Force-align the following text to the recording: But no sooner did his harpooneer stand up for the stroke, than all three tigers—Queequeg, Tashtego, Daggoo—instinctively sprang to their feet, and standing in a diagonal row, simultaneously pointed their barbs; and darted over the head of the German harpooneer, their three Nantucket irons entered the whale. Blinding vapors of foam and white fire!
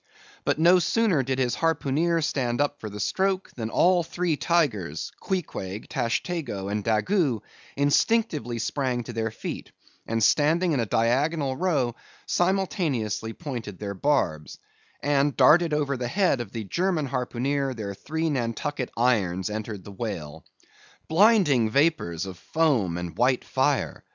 But 0.45 0.57
no 0.57 0.79
sooner 0.79 1.21
did 1.21 1.37
his 1.37 1.53
harpooneer 1.57 2.23
stand 2.23 2.59
up 2.59 2.79
for 2.79 2.89
the 2.89 2.99
stroke, 2.99 3.51
than 3.51 3.69
all 3.69 4.01
three 4.01 4.35
tigers—Queequeg, 4.35 5.89
Tashtego, 5.89 6.67
Daggoo—instinctively 6.81 8.57
sprang 8.57 9.03
to 9.03 9.13
their 9.13 9.29
feet, 9.29 9.71
and 10.07 10.23
standing 10.23 10.71
in 10.71 10.79
a 10.79 10.87
diagonal 10.87 11.55
row, 11.55 11.93
simultaneously 12.25 13.31
pointed 13.33 13.77
their 13.77 13.93
barbs; 13.93 14.57
and 15.03 15.37
darted 15.37 15.71
over 15.71 15.95
the 15.95 16.07
head 16.07 16.41
of 16.41 16.51
the 16.51 16.63
German 16.63 17.05
harpooneer, 17.09 17.75
their 17.75 17.93
three 17.93 18.31
Nantucket 18.31 18.89
irons 18.97 19.51
entered 19.51 19.83
the 19.83 19.91
whale. 19.91 20.43
Blinding 21.09 21.69
vapors 21.69 22.25
of 22.25 22.39
foam 22.39 22.97
and 22.97 23.15
white 23.15 23.43
fire! 23.45 24.03